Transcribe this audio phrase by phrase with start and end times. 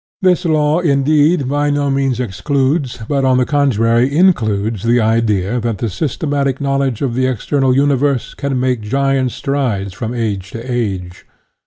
[0.23, 5.77] This law, indeed, by no means excludes, but, on the contrary, includes the idea that
[5.77, 10.59] the sys tematic knowledge of the external universe can make giant strides from age to
[10.71, 11.27] age.